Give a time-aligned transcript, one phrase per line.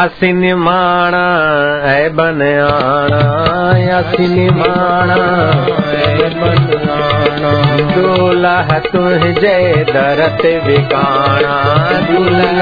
[0.00, 1.26] असिन माणा
[1.90, 3.20] ऐ बन आना
[3.98, 5.16] असिन माणा
[5.92, 6.58] ऐ बन
[6.94, 11.54] आना तुझे दरत विकाणा
[12.08, 12.60] दुलह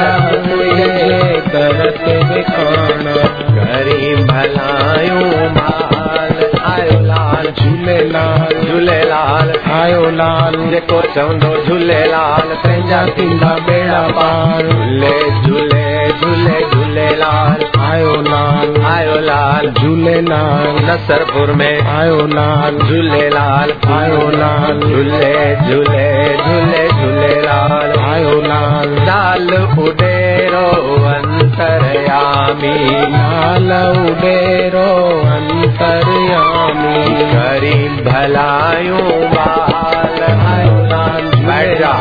[1.55, 3.15] दरत विकाणा
[3.59, 6.37] करी भलायूं माल,
[6.73, 15.84] आयो लाल झूलेलाल झूलेलाल आयो लाल। जेको चवंदो झूलेलाल पंहिंजा थींदा बेड़ा पार झूले झूले
[16.09, 25.57] झूले झूलेलाल आयो लाल आयो लाल। झूलेलाल नसरपुर में आयो लाल। झूलेलाल आयो लाल झूले
[25.57, 29.49] झूले झूले झूलेलाल आयो लाल लाल
[29.79, 30.69] उडेरो
[31.07, 33.73] अंतरयामी। लाल
[34.09, 34.91] उडेरो
[35.37, 41.95] अंतरयामी। करी भलायूं बाल। आयो लाल बैठ जा।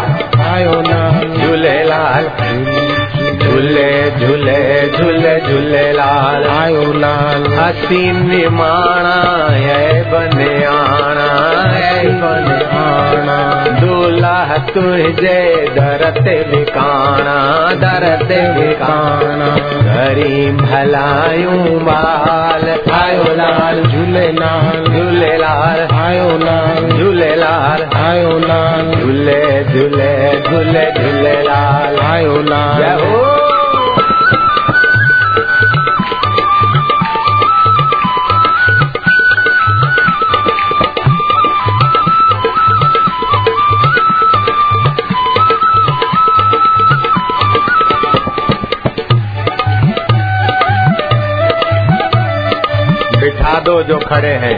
[0.53, 1.02] आयो लाल
[5.53, 11.27] झूलेलाल आयो लाल। असीं निमाणा है बनियाणा
[11.73, 13.37] है बनियाणा
[13.81, 17.37] दूल्हा तुझे दर ते विकाणा
[17.73, 19.49] दर ते विकाणा
[19.81, 30.85] घरी भलायूं बाल। आयो लाल। झूलेलाल झूलेलाल आयो लाल। झूलेलाल आयो लाल। झूले झूले झूले
[30.91, 33.52] झूलेलाल आयो लाल।
[53.73, 54.57] दो जो खड़े हैं।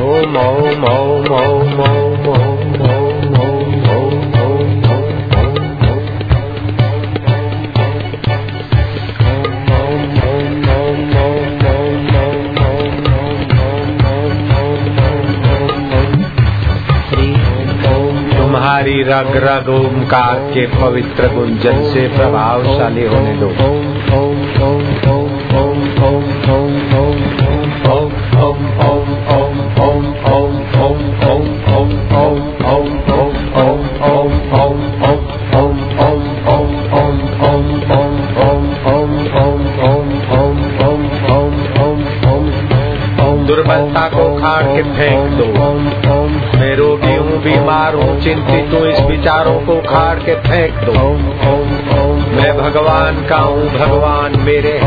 [0.00, 1.97] ओम ओम ओम ओम ओम।
[18.78, 23.48] हमारी रग रग ओंकार के पवित्र गुंजन से प्रभावशाली होने दो।
[43.46, 49.60] दुर्बलता को खाड़ के फेंक दो। मैं रोगी हूँ, बीमार हूँ, चिंतित हूँ, इस विचारों
[49.60, 51.08] को खाड़ के फेंक दो।
[52.36, 54.80] मैं भगवान का हूँ, भगवान मेरे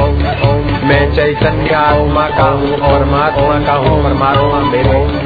[0.84, 5.22] मैं चैतन्य आत्मा का हूँ, परमात्मा का हूँ, परमात्मा मेरे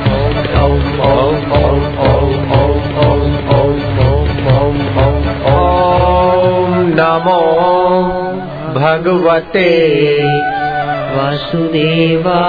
[6.97, 7.41] नमो
[8.79, 9.69] भगवते
[11.17, 12.41] वासुदेवा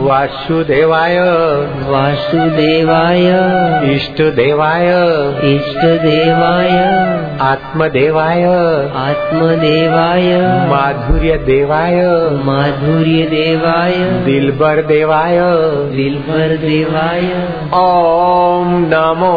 [0.00, 1.18] वासुदेवाय।
[1.88, 3.26] वासुदेवाय।
[3.94, 4.86] इष्टदेवाय।
[5.54, 6.70] इष्टदेवाय।
[7.40, 8.44] आत्मदेवाय।
[8.96, 10.32] आत्मदेवाय।
[10.70, 11.96] माधुर्यदेवाय।
[12.44, 13.70] माधुर्यदेवाय।
[14.90, 15.38] देवाय
[15.94, 17.24] दिलबर देवाय
[17.74, 19.36] ॐ नमो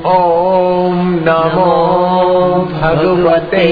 [0.06, 0.92] ॐ
[1.28, 1.70] नमो
[2.82, 3.66] भगवते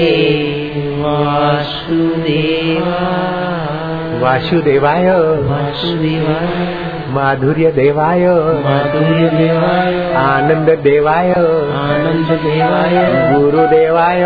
[4.21, 5.09] वासुदेवाय।
[5.49, 6.77] वासुदेवाय।
[7.09, 8.25] माधुर्य देवाय
[8.65, 12.95] माधुर्य देवाय आनंद देवाय आनंद देवाय
[13.33, 14.21] गुरुदेवाय।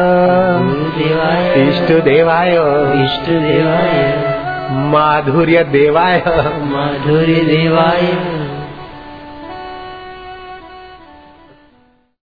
[0.63, 2.51] गुरुदेवाय। इष्ट देवाय
[3.03, 4.33] इष्ट देवाय
[4.71, 6.23] माधुर्य देवाय
[6.61, 8.01] माधुर्य देवाय